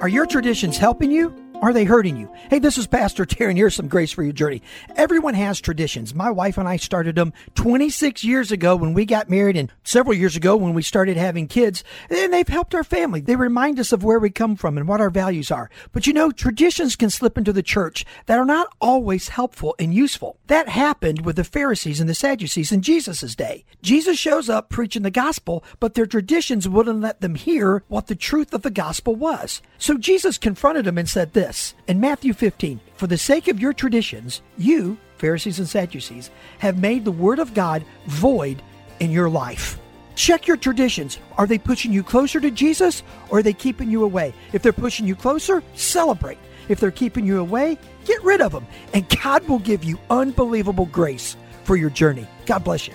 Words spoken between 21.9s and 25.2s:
and the Sadducees in Jesus' day. Jesus shows up preaching the